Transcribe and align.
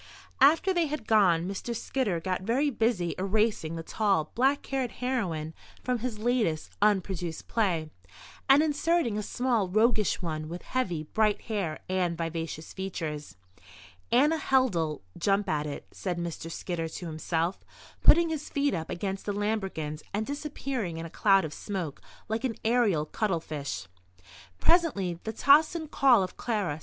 After 0.39 0.73
they 0.73 0.87
had 0.87 1.05
gone 1.05 1.47
Mr. 1.47 1.75
Skidder 1.75 2.19
got 2.19 2.41
very 2.41 2.71
busy 2.71 3.13
erasing 3.19 3.75
the 3.75 3.83
tall, 3.83 4.31
black 4.33 4.65
haired 4.65 4.93
heroine 4.93 5.53
from 5.83 5.99
his 5.99 6.17
latest 6.17 6.71
(unproduced) 6.81 7.45
play 7.45 7.91
and 8.49 8.63
inserting 8.63 9.15
a 9.15 9.21
small, 9.21 9.67
roguish 9.69 10.19
one 10.19 10.49
with 10.49 10.63
heavy, 10.63 11.03
bright 11.03 11.41
hair 11.41 11.81
and 11.87 12.17
vivacious 12.17 12.73
features. 12.73 13.37
"Anna 14.11 14.37
Held'll 14.39 15.03
jump 15.19 15.47
at 15.47 15.67
it," 15.67 15.85
said 15.91 16.17
Mr. 16.17 16.49
Skidder 16.51 16.87
to 16.87 17.05
himself, 17.05 17.63
putting 18.01 18.29
his 18.29 18.49
feet 18.49 18.73
up 18.73 18.89
against 18.89 19.27
the 19.27 19.33
lambrequins 19.33 20.01
and 20.15 20.25
disappearing 20.25 20.97
in 20.97 21.05
a 21.05 21.11
cloud 21.11 21.45
of 21.45 21.53
smoke 21.53 22.01
like 22.27 22.43
an 22.43 22.55
aerial 22.65 23.05
cuttlefish. 23.05 23.85
Presently 24.59 25.19
the 25.25 25.31
tocsin 25.31 25.87
call 25.89 26.23
of 26.23 26.37
"Clara!" 26.37 26.79